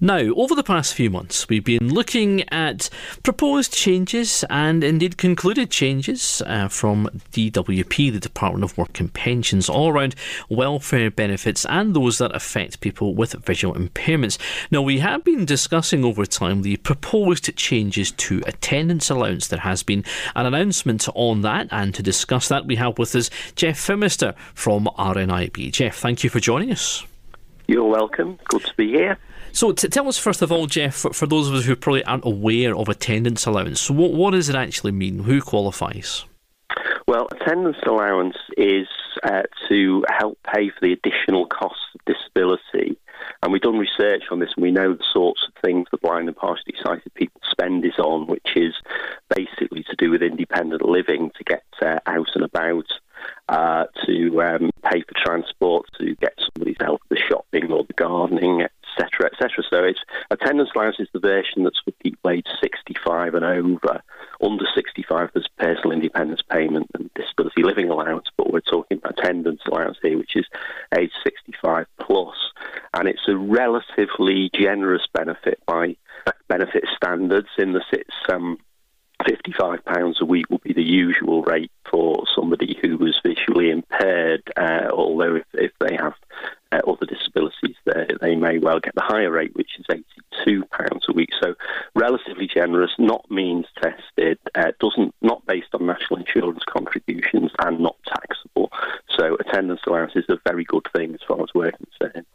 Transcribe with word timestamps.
Now, 0.00 0.18
over 0.18 0.56
the 0.56 0.64
past 0.64 0.92
few 0.92 1.08
months, 1.08 1.48
we've 1.48 1.64
been 1.64 1.94
looking 1.94 2.46
at 2.48 2.90
proposed 3.22 3.72
changes 3.72 4.44
and 4.50 4.82
indeed 4.82 5.16
concluded 5.16 5.70
changes 5.70 6.42
uh, 6.46 6.66
from 6.66 7.08
DWP, 7.30 8.12
the 8.12 8.18
Department 8.18 8.64
of 8.64 8.76
Work 8.76 8.98
and 8.98 9.14
Pensions, 9.14 9.68
all 9.68 9.90
around 9.90 10.16
welfare 10.48 11.12
benefits 11.12 11.64
and 11.66 11.94
those 11.94 12.18
that 12.18 12.34
affect 12.34 12.80
people 12.80 13.14
with 13.14 13.34
visual 13.44 13.72
impairments. 13.76 14.36
Now, 14.68 14.82
we 14.82 14.98
have 14.98 15.22
been 15.22 15.44
discussing 15.44 16.04
over 16.04 16.26
time 16.26 16.62
the 16.62 16.76
proposed 16.78 17.56
changes 17.56 18.10
to 18.10 18.42
attendance 18.48 19.10
allowance. 19.10 19.46
There 19.46 19.60
has 19.60 19.84
been 19.84 20.04
an 20.34 20.44
announcement 20.44 21.08
on 21.14 21.42
that, 21.42 21.68
and 21.70 21.94
to 21.94 22.02
discuss 22.02 22.48
that, 22.48 22.66
we 22.66 22.74
have 22.76 22.98
with 22.98 23.14
us 23.14 23.30
Geoff 23.54 23.76
Fimister 23.76 24.34
from 24.54 24.86
RNIB. 24.98 25.70
Geoff, 25.70 25.94
thank 25.96 26.24
you 26.24 26.30
for 26.30 26.40
joining 26.40 26.72
us. 26.72 27.04
You're 27.66 27.84
welcome. 27.84 28.38
Good 28.48 28.64
to 28.64 28.74
be 28.76 28.88
here. 28.88 29.18
So, 29.52 29.72
t- 29.72 29.88
tell 29.88 30.08
us 30.08 30.18
first 30.18 30.42
of 30.42 30.50
all, 30.50 30.66
Geoff, 30.66 30.94
for, 30.94 31.12
for, 31.12 31.26
those 31.26 31.48
of 31.48 31.54
us 31.54 31.64
who 31.64 31.76
probably 31.76 32.04
aren't 32.04 32.24
aware 32.24 32.76
of 32.76 32.88
attendance 32.88 33.46
allowance, 33.46 33.80
so 33.80 33.94
what, 33.94 34.12
what 34.12 34.32
does 34.32 34.48
it 34.48 34.56
actually 34.56 34.92
mean? 34.92 35.20
Who 35.20 35.40
qualifies? 35.40 36.24
Well, 37.06 37.28
attendance 37.30 37.76
allowance 37.86 38.36
is 38.56 38.88
uh, 39.22 39.42
to 39.68 40.04
help 40.10 40.38
pay 40.42 40.70
for 40.70 40.80
the 40.82 40.92
additional 40.92 41.46
costs 41.46 41.84
of 41.94 42.00
disability. 42.04 42.98
And 43.42 43.52
we've 43.52 43.62
done 43.62 43.78
research 43.78 44.24
on 44.30 44.40
this, 44.40 44.50
and 44.56 44.62
we 44.62 44.70
know 44.70 44.94
the 44.94 45.04
sorts 45.12 45.42
of 45.46 45.54
things 45.62 45.86
the 45.90 45.98
blind 45.98 46.28
and 46.28 46.36
partially 46.36 46.74
sighted 46.82 47.14
people 47.14 47.40
spend 47.48 47.84
is 47.84 47.98
on, 47.98 48.26
which 48.26 48.56
is 48.56 48.74
basically 49.34 49.84
to 49.84 49.96
do 49.96 50.10
with 50.10 50.22
independent 50.22 50.82
living, 50.82 51.30
to 51.36 51.44
get 51.44 51.64
uh, 51.80 51.98
out 52.06 52.28
and 52.34 52.44
about, 52.44 52.86
uh, 53.48 53.84
to 54.06 54.42
um, 54.42 54.70
pay 54.82 55.02
for 55.02 55.14
transport, 55.24 55.86
to 55.98 56.14
get 56.16 56.34
somebody's 56.38 56.76
help 56.80 57.00
with 57.08 57.18
the 57.18 57.24
shopping 57.28 57.70
or 57.70 57.84
the 57.84 57.94
gardening, 57.94 58.66
So 59.62 59.84
it's 59.84 60.00
attendance 60.30 60.70
allowance 60.74 60.96
is 60.98 61.08
the 61.12 61.20
version 61.20 61.64
that's 61.64 61.80
for 61.84 61.92
people 62.02 62.30
aged 62.30 62.48
65 62.60 63.34
and 63.34 63.44
over. 63.44 64.02
Under 64.42 64.64
65, 64.74 65.30
there's 65.32 65.48
personal 65.58 65.92
independence 65.92 66.42
payment 66.50 66.90
and 66.94 67.10
disability 67.14 67.62
living 67.62 67.90
allowance, 67.90 68.26
but 68.36 68.52
we're 68.52 68.60
talking 68.60 68.98
about 68.98 69.18
attendance 69.18 69.60
allowance 69.66 69.98
here, 70.02 70.18
which 70.18 70.36
is 70.36 70.46
age 70.96 71.12
65 71.22 71.86
plus, 72.00 72.36
and 72.94 73.08
it's 73.08 73.28
a 73.28 73.36
relatively 73.36 74.50
generous 74.54 75.06
benefit 75.12 75.60
by 75.66 75.96
benefit 76.48 76.84
standards 76.96 77.48
in 77.58 77.72
that 77.72 77.84
it's 77.92 78.14
um, 78.32 78.58
£55 79.22 80.20
a 80.20 80.24
week 80.24 80.48
will 80.50 80.58
be 80.58 80.72
the 80.72 80.82
usual 80.82 81.42
rate 81.42 81.70
for 81.90 82.24
somebody 82.34 82.78
who 82.82 82.96
was 82.96 83.18
visually 83.24 83.70
impaired, 83.70 84.42
uh, 84.56 84.88
although 84.92 85.36
if, 85.36 85.44
if, 85.54 85.72
they 85.80 85.96
have 85.96 86.14
uh, 86.72 86.80
other 86.86 87.06
disabilities, 87.06 87.76
they, 87.94 88.08
they, 88.20 88.34
may 88.34 88.58
well 88.58 88.80
get 88.80 88.94
the 88.94 89.02
higher 89.02 89.30
rate, 89.30 89.54
which 89.54 89.70
is 89.78 89.86
£82 90.46 91.08
a 91.08 91.12
week. 91.12 91.30
So 91.40 91.54
relatively 91.94 92.46
generous, 92.46 92.90
not 92.98 93.30
means 93.30 93.66
tested, 93.80 94.38
uh, 94.54 94.72
doesn't 94.80 95.14
not 95.22 95.46
based 95.46 95.68
on 95.74 95.86
national 95.86 96.20
insurance 96.20 96.62
contributions 96.68 97.52
and 97.60 97.80
not 97.80 97.96
taxable. 98.06 98.70
So 99.16 99.36
attendance 99.36 99.80
allowance 99.86 100.12
is 100.16 100.24
a 100.28 100.38
very 100.46 100.64
good 100.64 100.86
thing 100.94 101.14
as 101.14 101.20
far 101.26 101.40
as 101.42 101.48
we're 101.54 101.72
concerned. 101.72 102.26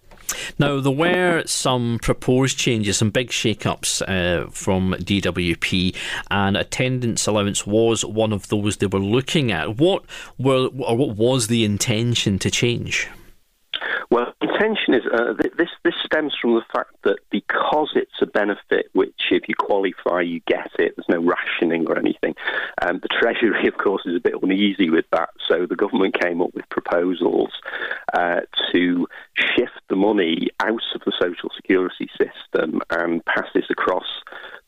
Now, 0.57 0.79
there 0.79 0.91
were 0.91 1.43
some 1.45 1.99
proposed 2.01 2.57
changes, 2.57 2.97
some 2.97 3.09
big 3.09 3.31
shake-ups 3.31 4.01
uh, 4.03 4.47
from 4.51 4.93
DWP, 4.93 5.95
and 6.29 6.57
attendance 6.57 7.25
allowance 7.27 7.65
was 7.65 8.05
one 8.05 8.33
of 8.33 8.47
those 8.49 8.77
they 8.77 8.87
were 8.87 8.99
looking 8.99 9.51
at. 9.51 9.77
What 9.77 10.03
were, 10.37 10.67
or 10.79 10.97
what 10.97 11.15
was 11.15 11.47
the 11.47 11.63
intention 11.63 12.39
to 12.39 12.51
change? 12.51 13.09
Intention 14.59 14.93
is 14.93 15.03
uh, 15.05 15.33
this. 15.57 15.69
This 15.85 15.93
stems 16.05 16.35
from 16.39 16.55
the 16.55 16.63
fact 16.73 16.91
that 17.03 17.19
because 17.31 17.91
it's 17.95 18.21
a 18.21 18.25
benefit, 18.25 18.89
which 18.91 19.31
if 19.31 19.47
you 19.47 19.55
qualify, 19.55 20.19
you 20.19 20.41
get 20.47 20.69
it. 20.77 20.95
There's 20.97 21.07
no 21.07 21.21
rationing 21.21 21.87
or 21.87 21.97
anything. 21.97 22.35
Um, 22.81 22.99
the 22.99 23.07
Treasury, 23.07 23.67
of 23.69 23.77
course, 23.77 24.01
is 24.05 24.17
a 24.17 24.19
bit 24.19 24.33
uneasy 24.41 24.89
with 24.89 25.05
that. 25.13 25.29
So 25.47 25.65
the 25.65 25.77
government 25.77 26.19
came 26.19 26.41
up 26.41 26.53
with 26.53 26.67
proposals 26.67 27.51
uh, 28.13 28.41
to 28.73 29.07
shift 29.33 29.79
the 29.87 29.95
money 29.95 30.49
out 30.59 30.83
of 30.93 31.01
the 31.05 31.13
social 31.21 31.49
security 31.55 32.09
system 32.17 32.81
and 32.89 33.23
pass 33.23 33.47
this 33.53 33.69
across 33.69 34.07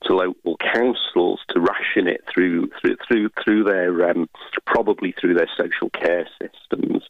to 0.03 0.15
local 0.15 0.40
councils 0.73 1.39
to 1.49 1.59
ration 1.59 2.07
it 2.07 2.23
through 2.31 2.69
through 2.79 2.97
through 3.07 3.29
through 3.43 3.63
their 3.63 4.09
um, 4.09 4.29
probably 4.65 5.13
through 5.19 5.33
their 5.33 5.49
social 5.57 5.89
care 5.89 6.27
systems. 6.41 7.03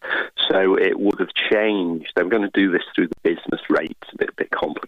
So 0.50 0.76
it 0.76 1.00
would 1.00 1.20
have 1.20 1.34
changed. 1.34 2.14
They 2.16 2.24
were 2.24 2.30
going 2.30 2.50
to 2.50 2.60
do 2.60 2.72
this 2.72 2.84
through 2.96 3.08
the 3.08 3.20
business 3.24 3.62
rates, 3.70 4.08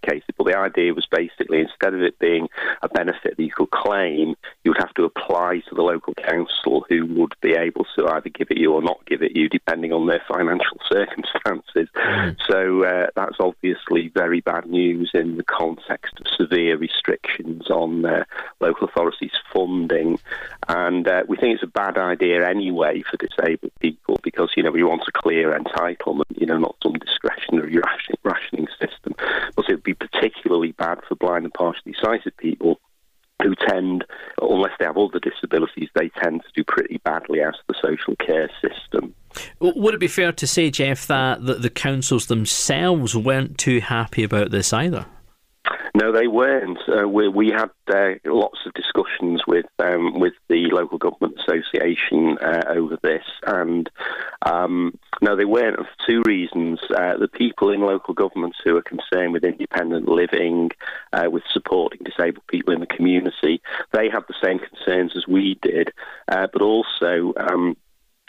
a 0.03 0.11
bit, 0.11 0.21
a 0.21 0.27
bit 0.27 0.33
complicated. 0.33 0.35
But 0.37 0.45
the 0.45 0.57
idea 0.57 0.93
was 0.93 1.05
basically 1.05 1.59
instead 1.59 1.93
of 1.93 2.01
it 2.01 2.19
being 2.19 2.49
a 2.81 2.89
benefit 2.89 3.37
that 3.37 3.43
you 3.43 3.51
could 3.51 3.71
claim, 3.71 4.35
you 4.63 4.71
would 4.71 4.77
have 4.77 4.93
to 4.95 5.03
apply 5.03 5.61
to 5.69 5.75
the 5.75 5.81
local 5.81 6.13
council, 6.15 6.85
who 6.89 7.05
would 7.05 7.33
be 7.41 7.53
able 7.53 7.85
to 7.97 8.07
either 8.07 8.29
give 8.29 8.47
it 8.51 8.57
you 8.57 8.73
or 8.73 8.81
not 8.81 9.05
give 9.05 9.21
it 9.21 9.35
you, 9.35 9.49
depending 9.49 9.93
on 9.93 10.07
their 10.07 10.21
financial 10.27 10.79
circumstances. 10.91 11.89
Mm. 11.95 12.37
So 12.49 12.83
uh, 12.83 13.07
that's 13.15 13.37
obviously 13.39 14.09
very 14.09 14.41
bad 14.41 14.65
news 14.65 15.11
in 15.13 15.37
the 15.37 15.43
context 15.43 16.19
of 16.19 16.27
severe 16.37 16.77
restrictions 16.77 17.69
on 17.69 18.05
uh, 18.05 18.23
local 18.59 18.87
authorities' 18.87 19.31
funding. 19.53 20.19
And 20.67 21.07
uh, 21.07 21.23
we 21.27 21.37
think 21.37 21.55
it's 21.55 21.63
a 21.63 21.67
bad 21.67 21.97
idea 21.97 22.47
anyway 22.47 23.01
for 23.01 23.17
disabled 23.17 23.71
people 23.79 24.19
because, 24.23 24.51
you 24.55 24.63
know, 24.63 24.71
we 24.71 24.83
want 24.83 25.03
a 25.07 25.11
clear 25.11 25.57
entitlement, 25.57 26.23
you 26.35 26.45
know, 26.45 26.57
not 26.57 26.75
some 26.81 26.93
discretionary 26.93 27.77
rationing, 27.77 28.17
rationing 28.23 28.67
system. 28.79 29.15
But 29.55 29.69
it 29.69 29.75
would 29.75 29.83
be 29.83 29.93
particularly 29.93 30.72
bad 30.83 30.99
for 31.07 31.15
blind 31.15 31.45
and 31.45 31.53
partially 31.53 31.95
sighted 32.01 32.35
people 32.37 32.79
who 33.41 33.55
tend, 33.67 34.05
unless 34.41 34.71
they 34.79 34.85
have 34.85 34.97
other 34.97 35.19
disabilities, 35.19 35.89
they 35.95 36.09
tend 36.21 36.41
to 36.41 36.47
do 36.55 36.63
pretty 36.65 36.99
badly 37.03 37.41
out 37.41 37.55
of 37.55 37.65
the 37.67 37.75
social 37.81 38.15
care 38.15 38.49
system. 38.61 39.13
Would 39.59 39.95
it 39.95 39.99
be 39.99 40.07
fair 40.07 40.31
to 40.31 40.47
say, 40.47 40.69
Geoff, 40.69 41.07
that 41.07 41.45
the, 41.45 41.55
the 41.55 41.69
councils 41.69 42.27
themselves 42.27 43.15
weren't 43.15 43.57
too 43.57 43.79
happy 43.81 44.23
about 44.23 44.51
this 44.51 44.71
either? 44.71 45.05
No, 45.95 46.11
they 46.11 46.27
weren't. 46.27 46.79
Uh, 46.87 47.07
we, 47.07 47.27
we, 47.27 47.49
had 47.49 47.69
uh, 47.87 48.15
lots 48.25 48.57
of 48.65 48.73
discussions 48.73 49.43
with 49.45 49.67
um, 49.77 50.19
with 50.19 50.33
the 50.49 50.65
local 50.71 50.97
government 50.97 51.39
association 51.39 52.39
uh, 52.39 52.63
over 52.67 52.97
this, 53.03 53.23
and 53.45 53.87
um, 54.43 54.97
no, 55.21 55.35
they 55.35 55.45
weren't 55.45 55.77
for 55.77 56.07
two 56.07 56.23
reasons. 56.25 56.79
Uh, 56.89 57.17
the 57.17 57.27
people 57.27 57.69
in 57.69 57.81
local 57.81 58.15
governments 58.15 58.57
who 58.63 58.75
are 58.75 58.81
concerned 58.81 59.33
with 59.33 59.43
independent 59.43 60.09
living, 60.09 60.71
uh, 61.11 61.29
with 61.29 61.43
supporting 61.51 62.01
disabled 62.03 62.47
people 62.47 62.73
in 62.73 62.79
the 62.79 62.87
community, 62.87 63.61
they 63.91 64.09
have 64.09 64.25
the 64.27 64.35
same 64.43 64.57
concerns 64.57 65.15
as 65.15 65.27
we 65.27 65.59
did, 65.61 65.91
uh, 66.27 66.47
but 66.51 66.63
also. 66.63 67.33
Um, 67.37 67.77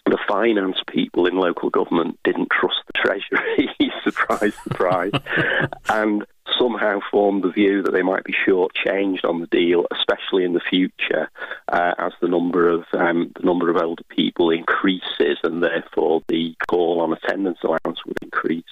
the 0.06 0.19
finance 0.28 0.76
people 0.86 1.26
in 1.26 1.34
local 1.34 1.70
government 1.70 2.19
didn't 2.25 2.50
trust 2.50 2.76
the 2.86 2.92
Treasury. 2.92 3.70
surprise, 4.04 4.54
surprise. 4.62 5.12
and 5.88 6.26
somehow 6.64 6.98
formed 7.10 7.42
the 7.42 7.50
view 7.50 7.82
that 7.82 7.92
they 7.92 8.02
might 8.02 8.25
be 8.25 8.34
shortchanged 8.47 9.25
on 9.25 9.41
the 9.41 9.47
deal, 9.47 9.86
especially 9.92 10.44
in 10.44 10.54
the 10.54 10.60
future, 10.60 11.28
uh, 11.69 11.94
as 11.98 12.12
the 12.20 12.28
number 12.28 12.69
of 12.69 12.84
um, 12.94 13.30
the 13.36 13.44
number 13.44 13.69
of 13.69 13.76
older 13.76 14.02
people 14.08 14.50
increases, 14.50 15.38
and 15.42 15.62
therefore 15.62 16.22
the 16.28 16.54
call 16.69 17.00
on 17.00 17.12
attendance 17.12 17.58
allowance 17.62 18.04
would 18.06 18.19
increase. 18.22 18.64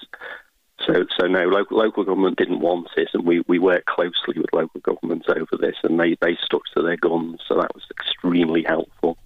So, 0.86 1.04
so 1.18 1.26
no, 1.26 1.44
local, 1.44 1.78
local 1.78 2.04
government 2.04 2.38
didn't 2.38 2.60
want 2.60 2.88
it, 2.96 3.08
and 3.14 3.24
we, 3.24 3.44
we 3.46 3.60
worked 3.60 3.86
closely 3.86 4.34
with 4.36 4.52
local 4.52 4.80
governments 4.80 5.28
over 5.28 5.56
this, 5.60 5.76
and 5.84 6.00
they, 6.00 6.16
they 6.20 6.36
stuck 6.42 6.62
to 6.74 6.82
their 6.82 6.96
guns, 6.96 7.40
so 7.46 7.54
that 7.54 7.72
was 7.74 7.84
extremely 7.90 8.64
helpful. 8.66 9.16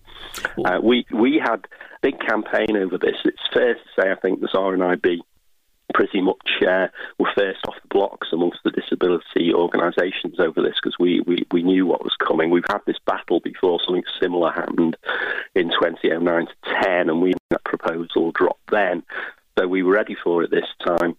Uh, 0.66 0.80
we 0.82 1.06
we 1.14 1.40
had 1.42 1.60
a 1.64 1.68
big 2.02 2.18
campaign 2.20 2.76
over 2.76 2.98
this. 2.98 3.16
It's 3.24 3.48
fair 3.54 3.74
to 3.74 3.80
say, 3.98 4.10
I 4.10 4.16
think, 4.16 4.40
the 4.40 4.48
RNIB 4.48 5.20
pretty 5.94 6.20
much 6.20 6.62
uh, 6.66 6.88
were 7.18 7.30
first 7.36 7.60
off 7.66 7.74
the 7.80 7.88
blocks 7.88 8.28
amongst 8.32 8.58
the 8.64 8.70
disability 8.70 9.52
organisations 9.52 10.38
over 10.38 10.60
this 10.62 10.76
because 10.82 10.98
we, 10.98 11.20
we, 11.20 11.46
we 11.52 11.62
knew 11.62 11.86
what 11.86 12.04
was 12.04 12.16
coming. 12.16 12.50
We've 12.50 12.64
had 12.68 12.80
this 12.86 12.98
battle 13.06 13.40
before, 13.40 13.80
something 13.84 14.04
similar 14.20 14.52
happened 14.52 14.96
in 15.54 15.70
2009 15.70 16.46
to 16.46 16.82
10, 16.82 17.08
and 17.08 17.22
we 17.22 17.34
that 17.50 17.64
proposal 17.64 18.32
dropped 18.32 18.70
then. 18.70 19.02
So 19.58 19.66
we 19.66 19.82
were 19.82 19.94
ready 19.94 20.16
for 20.22 20.42
it 20.42 20.50
this 20.50 20.68
time 20.84 21.16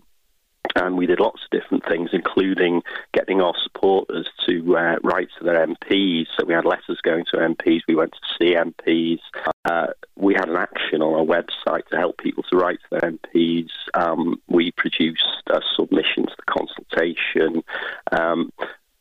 and 0.75 0.97
we 0.97 1.05
did 1.05 1.19
lots 1.19 1.41
of 1.43 1.59
different 1.59 1.85
things, 1.85 2.09
including 2.13 2.81
getting 3.13 3.41
our 3.41 3.53
supporters 3.63 4.29
to 4.47 4.77
uh, 4.77 4.95
write 5.03 5.29
to 5.37 5.43
their 5.43 5.65
MPs. 5.65 6.27
So 6.37 6.45
we 6.45 6.53
had 6.53 6.65
letters 6.65 6.99
going 7.03 7.25
to 7.31 7.37
MPs. 7.37 7.81
We 7.87 7.95
went 7.95 8.13
to 8.13 8.19
see 8.37 8.55
MPs. 8.55 9.19
Uh, 9.65 9.87
we 10.15 10.33
had 10.33 10.49
an 10.49 10.55
action 10.55 11.01
on 11.01 11.13
our 11.13 11.25
website 11.25 11.85
to 11.87 11.97
help 11.97 12.17
people 12.17 12.43
to 12.51 12.57
write 12.57 12.79
to 12.89 12.99
their 12.99 13.11
MPs. 13.11 13.69
Um, 13.93 14.41
we 14.47 14.71
produced 14.71 15.43
a 15.47 15.61
submission 15.75 16.25
to 16.25 16.35
the 16.35 16.51
consultation. 16.51 17.63
Um, 18.11 18.51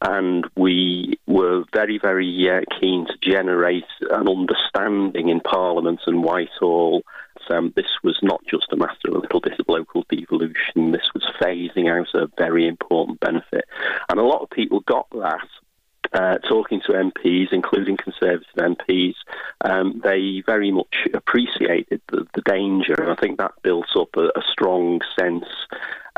and 0.02 0.46
we 0.56 1.18
were 1.26 1.64
very, 1.72 1.98
very 1.98 2.48
uh, 2.50 2.60
keen 2.80 3.06
to 3.06 3.14
generate 3.22 3.84
an 4.10 4.28
understanding 4.28 5.30
in 5.30 5.40
Parliament 5.40 6.00
and 6.06 6.22
Whitehall 6.22 7.02
um, 7.50 7.72
this 7.76 7.90
was 8.02 8.18
not 8.22 8.40
just 8.46 8.72
a 8.72 8.76
matter 8.76 9.08
of 9.08 9.14
a 9.14 9.18
little 9.18 9.40
bit 9.40 9.58
of 9.58 9.68
local 9.68 10.04
devolution. 10.08 10.92
This 10.92 11.10
was 11.14 11.24
phasing 11.40 11.90
out 11.90 12.08
a 12.14 12.28
very 12.38 12.66
important 12.66 13.20
benefit, 13.20 13.64
and 14.08 14.18
a 14.18 14.24
lot 14.24 14.42
of 14.42 14.50
people 14.50 14.80
got 14.80 15.08
that. 15.10 15.48
Uh, 16.12 16.38
talking 16.38 16.80
to 16.80 16.92
MPs, 16.92 17.48
including 17.52 17.96
Conservative 17.96 18.46
MPs, 18.56 19.16
um, 19.62 20.00
they 20.04 20.40
very 20.46 20.70
much 20.70 21.08
appreciated 21.12 22.00
the, 22.08 22.24
the, 22.32 22.42
danger, 22.42 22.94
and 22.94 23.10
I 23.10 23.16
think 23.16 23.38
that 23.38 23.60
built 23.62 23.88
up 23.98 24.10
a, 24.16 24.26
a 24.26 24.42
strong 24.52 25.00
sense 25.18 25.44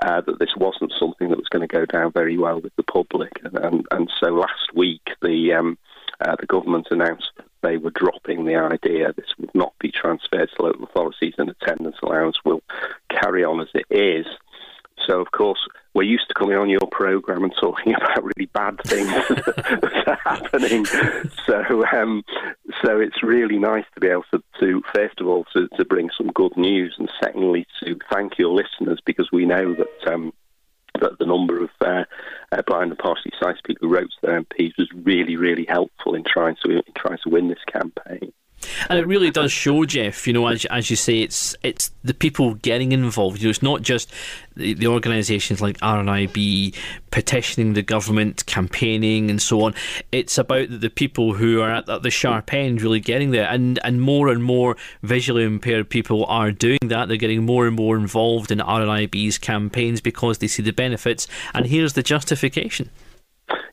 uh, 0.02 0.20
that 0.20 0.38
this 0.38 0.54
wasn't 0.56 0.92
something 0.98 1.30
that 1.30 1.38
was 1.38 1.48
going 1.48 1.66
to 1.66 1.74
go 1.74 1.86
down 1.86 2.12
very 2.12 2.36
well 2.36 2.60
with 2.60 2.76
the 2.76 2.82
public. 2.82 3.32
And, 3.42 3.86
and, 3.90 4.10
so 4.20 4.28
last 4.30 4.74
week, 4.74 5.10
the 5.22 5.54
um, 5.54 5.78
uh, 6.20 6.36
the 6.38 6.46
government 6.46 6.88
announced 6.90 7.30
that 7.36 7.46
they 7.62 7.76
were 7.76 7.90
dropping 7.90 8.44
the 8.44 8.56
idea 8.56 9.12
this 9.12 9.34
would 9.38 9.54
not 9.54 9.72
be 9.80 9.87
to 10.46 10.62
local 10.62 10.84
authorities 10.84 11.34
and 11.38 11.50
attendance 11.50 11.96
allowance 12.02 12.36
will 12.44 12.62
carry 13.10 13.44
on 13.44 13.60
as 13.60 13.68
it 13.74 13.86
is. 13.90 14.26
So, 15.06 15.20
of 15.20 15.30
course, 15.30 15.60
we're 15.94 16.02
used 16.02 16.28
to 16.28 16.34
coming 16.34 16.56
on 16.56 16.68
your 16.68 16.86
program 16.90 17.44
and 17.44 17.54
talking 17.60 17.94
about 17.96 18.24
really 18.24 18.46
bad 18.46 18.78
things 18.84 19.08
that 19.28 20.04
are 20.06 20.18
happening. 20.22 20.84
So, 21.46 21.84
um, 21.92 22.24
so 22.84 23.00
it's 23.00 23.22
really 23.22 23.58
nice 23.58 23.84
to 23.94 24.00
be 24.00 24.08
able 24.08 24.24
to, 24.32 24.42
to 24.60 24.82
first 24.94 25.20
of 25.20 25.26
all, 25.26 25.44
to, 25.54 25.68
to, 25.76 25.84
bring 25.84 26.10
some 26.16 26.28
good 26.28 26.56
news, 26.56 26.94
and 26.98 27.10
secondly, 27.22 27.66
to 27.82 27.98
thank 28.12 28.38
your 28.38 28.50
listeners 28.50 29.00
because 29.04 29.28
we 29.32 29.46
know 29.46 29.74
that. 29.74 30.12
Um, 30.12 30.32
that 31.00 31.16
the 31.20 31.26
number 31.26 31.62
of 31.62 31.70
uh, 31.80 32.02
uh, 32.50 32.62
blind 32.66 32.90
and 32.90 32.98
partially 32.98 33.30
sighted 33.40 33.62
people 33.62 33.86
who 33.86 33.94
wrote 33.94 34.10
to 34.10 34.26
their 34.26 34.42
MPs 34.42 34.76
was 34.76 34.88
really, 35.04 35.36
really 35.36 35.64
helpful 35.64 36.16
in 36.16 36.24
trying 36.24 36.56
to 36.64 36.70
in 36.72 36.82
trying 36.96 37.18
to 37.22 37.28
win 37.28 37.48
this 37.48 37.62
campaign. 37.70 38.32
And 38.88 38.98
it 38.98 39.06
really 39.06 39.30
does 39.30 39.52
show, 39.52 39.84
Geoff. 39.84 40.26
You 40.26 40.32
know, 40.32 40.46
as, 40.46 40.64
as 40.66 40.90
you 40.90 40.96
say, 40.96 41.22
it's 41.22 41.56
it's 41.62 41.90
the 42.02 42.14
people 42.14 42.54
getting 42.54 42.92
involved. 42.92 43.40
You 43.40 43.46
know, 43.46 43.50
it's 43.50 43.62
not 43.62 43.82
just 43.82 44.12
the, 44.56 44.74
the 44.74 44.86
organisations 44.86 45.60
like 45.60 45.78
RNIB 45.78 46.74
petitioning 47.10 47.72
the 47.74 47.82
government, 47.82 48.44
campaigning, 48.46 49.30
and 49.30 49.40
so 49.40 49.62
on. 49.62 49.74
It's 50.12 50.38
about 50.38 50.68
the 50.80 50.90
people 50.90 51.34
who 51.34 51.60
are 51.60 51.70
at, 51.70 51.88
at 51.88 52.02
the 52.02 52.10
sharp 52.10 52.52
end 52.52 52.82
really 52.82 53.00
getting 53.00 53.30
there, 53.30 53.48
and 53.48 53.78
and 53.84 54.00
more 54.00 54.28
and 54.28 54.42
more 54.42 54.76
visually 55.02 55.44
impaired 55.44 55.88
people 55.88 56.24
are 56.26 56.50
doing 56.50 56.78
that. 56.84 57.08
They're 57.08 57.16
getting 57.16 57.44
more 57.44 57.66
and 57.66 57.76
more 57.76 57.96
involved 57.96 58.50
in 58.50 58.58
RNIB's 58.58 59.38
campaigns 59.38 60.00
because 60.00 60.38
they 60.38 60.48
see 60.48 60.62
the 60.62 60.72
benefits. 60.72 61.26
And 61.54 61.66
here's 61.66 61.92
the 61.92 62.02
justification. 62.02 62.90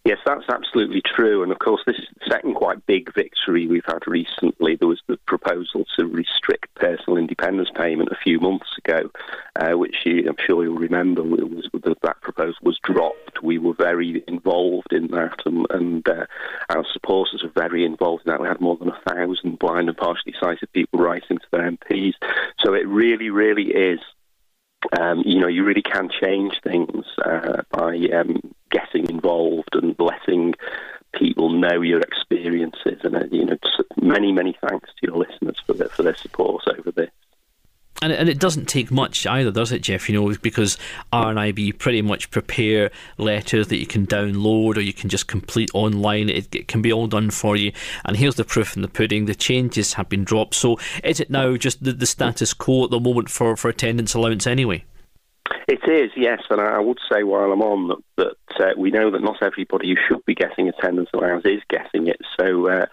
Yes, 0.06 0.19
that's 0.24 0.48
absolutely 0.50 1.02
true. 1.02 1.42
And 1.42 1.52
of 1.52 1.57
course, 1.57 1.81
this 1.88 1.98
is 1.98 2.06
the 2.19 2.30
second 2.30 2.54
quite 2.54 2.86
big 2.86 3.12
victory 3.16 3.66
we've 3.66 3.86
had 3.88 4.06
recently. 4.06 4.75
There 4.75 4.88
was 4.88 5.02
the 5.07 5.18
proposal 5.25 5.84
to 5.96 6.06
restrict 6.06 6.75
personal 6.75 7.18
independence 7.18 7.72
payment 7.75 8.10
a 8.12 8.24
few 8.24 8.40
months 8.40 8.68
ago, 8.78 9.10
uh, 9.56 9.75
which 9.75 9.96
you, 10.06 10.30
I'm 10.30 10.36
sure 10.46 10.63
you'll 10.63 10.78
remember 10.78 11.24
was, 11.24 11.68
that 12.04 12.22
proposal 12.22 12.60
was 12.62 12.78
dropped. 12.84 13.42
We 13.42 13.57
were 13.57 13.74
very 13.74 14.24
involved 14.28 14.94
in 14.94 15.07
that, 15.07 15.42
and, 15.44 15.66
and 15.72 16.07
uh, 16.07 16.28
our 16.69 16.86
supporters 16.94 17.44
are 17.44 17.60
very 17.60 17.84
involved 17.84 18.28
in 18.28 18.31
that. 18.31 18.40
We 18.40 18.48
had 18.48 18.62
more 18.62 18.78
than 18.78 18.90
a 18.90 19.02
thousand 19.10 19.57
blind 19.57 19.90
and 19.90 19.98
partially 19.98 20.36
sighted 20.40 20.72
people 20.72 21.00
writing 21.00 21.40
to 21.40 21.48
their 21.52 21.72
MPs. 21.72 22.13
So 22.63 22.75
it 22.75 22.88
really, 22.88 23.31
really 23.31 23.69
is 23.74 24.00
um, 25.00 25.24
you 25.26 25.40
know, 25.40 25.48
you 25.48 25.64
really 25.64 25.82
can 25.82 26.10
change 26.10 26.60
things 26.62 27.06
uh, 27.24 27.62
by 27.70 27.98
um, 28.14 28.42
getting 28.70 29.10
involved 29.10 29.76
and 29.76 29.96
letting 30.00 30.54
people 31.14 31.50
know 31.50 31.82
your 31.82 32.02
experiences. 32.02 33.00
And 33.04 33.16
uh, 33.16 33.26
you 33.32 33.46
know, 33.46 33.58
many, 34.02 34.32
many 34.32 34.58
thanks 34.68 34.90
to 34.90 35.08
your 35.08 35.18
listeners 35.18 35.58
for 35.66 35.74
their, 35.74 35.90
for 35.90 36.04
their 36.04 36.16
support 36.16 36.64
over 36.68 36.92
this. 36.92 37.10
And 38.06 38.13
and 38.13 38.30
it 38.30 38.38
doesn't 38.38 38.66
take 38.68 38.92
much 38.92 39.25
either, 39.25 39.50
does 39.50 39.72
it, 39.72 39.81
Geoff? 39.81 40.07
You 40.07 40.22
know, 40.22 40.36
because 40.40 40.78
RNIB 41.12 41.80
pretty 41.80 42.04
much 42.04 42.30
prepare 42.30 42.92
letters 43.18 43.69
that 43.69 43.78
you 43.78 43.88
can 43.88 44.06
download 44.06 44.78
or 44.78 44.81
you 44.81 44.94
can 44.94 45.10
just 45.10 45.25
complete 45.25 45.72
online. 45.74 46.30
It, 46.30 46.54
it, 46.54 46.68
can 46.68 46.84
be 46.84 46.94
all 46.94 47.07
done 47.07 47.31
for 47.31 47.56
you. 47.56 47.72
And 48.06 48.16
here's 48.16 48.36
the 48.36 48.44
proof 48.44 48.75
in 48.75 48.84
the 48.84 48.88
pudding: 48.88 49.25
the 49.25 49.34
changes 49.34 49.94
have 49.94 50.07
been 50.07 50.24
dropped. 50.24 50.54
So 50.54 50.78
is 51.04 51.19
it 51.19 51.31
now 51.31 51.57
just 51.57 51.84
the, 51.84 51.94
the 51.94 52.06
status 52.06 52.54
quo 52.54 52.84
at 52.84 52.92
the 52.92 53.00
moment 53.00 53.31
for, 53.31 53.57
for 53.57 53.69
attendance 53.69 54.13
allowance 54.13 54.46
anyway? 54.46 54.86
It 55.68 55.81
is, 55.90 56.12
yes, 56.16 56.42
and 56.52 56.62
I 56.62 56.80
would 56.80 57.00
say 57.12 57.24
while 57.24 57.52
I'm 57.52 57.62
on 57.63 57.88
that, 57.88 58.36
that 58.57 58.68
uh, 58.68 58.74
we 58.78 58.92
know 58.92 59.10
that 59.10 59.24
not 59.24 59.42
everybody 59.42 59.90
who 59.90 59.96
should 60.07 60.24
be 60.25 60.36
getting 60.36 60.69
attendance 60.69 61.10
allowance 61.12 61.44
is 61.46 61.62
getting 61.69 62.07
it. 62.07 62.22
So 62.40 62.68
uh, 62.68 62.86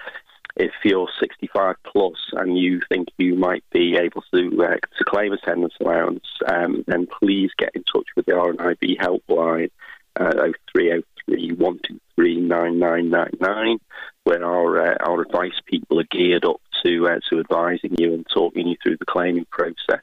if 0.62 0.72
you're 0.84 1.08
65 1.20 1.76
plus 1.84 2.14
and 2.32 2.56
you 2.56 2.80
think 2.88 3.08
you 3.18 3.34
might 3.34 3.64
be 3.70 3.96
able 3.96 4.22
to 4.32 4.64
uh, 4.64 4.76
to 4.98 5.04
claim 5.04 5.32
attendance 5.32 5.74
allowance, 5.80 6.26
um, 6.46 6.84
then 6.86 7.06
please 7.06 7.50
get 7.58 7.74
in 7.74 7.82
touch 7.84 8.06
with 8.16 8.26
the 8.26 8.32
RNIB 8.32 8.98
helpline 8.98 9.70
uh, 10.16 10.52
0303 10.74 11.52
123 11.52 12.40
9999, 12.40 13.78
where 14.24 14.44
our 14.44 14.92
uh, 14.92 14.96
our 15.00 15.22
advice 15.22 15.60
people 15.66 15.98
are 16.00 16.04
geared 16.10 16.44
up 16.44 16.60
to 16.84 17.08
uh, 17.08 17.18
to 17.28 17.40
advising 17.40 17.96
you 17.98 18.14
and 18.14 18.26
talking 18.32 18.68
you 18.68 18.76
through 18.82 18.96
the 18.98 19.06
claiming 19.06 19.46
process 19.50 20.02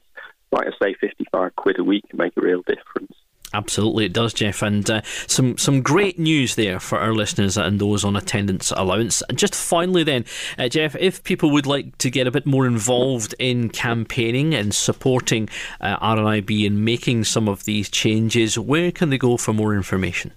like 0.51 0.67
I 0.67 0.71
say, 0.83 0.95
55 1.00 1.56
quid 1.56 1.79
a 1.79 1.83
week 1.83 2.09
can 2.09 2.17
make 2.17 2.33
a 2.38 2.41
real 2.41 2.63
difference. 2.63 3.13
Absolutely, 3.53 4.05
it 4.05 4.13
does, 4.13 4.33
Geoff, 4.33 4.61
and 4.61 4.87
uh, 4.89 5.01
some 5.25 5.57
some 5.57 5.81
great 5.81 6.19
news 6.19 6.53
there 6.53 6.79
for 6.79 6.99
our 6.99 7.13
listeners 7.13 7.57
and 7.57 7.79
those 7.79 8.05
on 8.05 8.15
attendance 8.15 8.71
allowance. 8.75 9.23
And 9.27 9.39
just 9.39 9.55
finally, 9.55 10.03
then, 10.03 10.25
uh, 10.59 10.69
Geoff, 10.69 10.95
if 10.95 11.23
people 11.23 11.49
would 11.51 11.65
like 11.65 11.97
to 11.97 12.11
get 12.11 12.27
a 12.27 12.31
bit 12.31 12.45
more 12.45 12.67
involved 12.67 13.33
in 13.39 13.69
campaigning 13.69 14.53
and 14.53 14.73
supporting 14.73 15.49
uh, 15.81 15.97
RNIB 15.97 16.67
and 16.67 16.85
making 16.85 17.23
some 17.23 17.49
of 17.49 17.63
these 17.65 17.89
changes, 17.89 18.59
where 18.59 18.91
can 18.91 19.09
they 19.09 19.17
go 19.17 19.35
for 19.35 19.51
more 19.51 19.73
information? 19.73 20.31